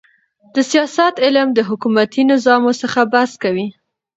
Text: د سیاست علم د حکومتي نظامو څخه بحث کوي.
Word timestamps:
د 0.53 0.55
سیاست 0.71 1.15
علم 1.25 1.47
د 1.53 1.59
حکومتي 1.69 2.21
نظامو 2.31 2.71
څخه 2.81 2.99
بحث 3.13 3.31
کوي. 3.43 3.67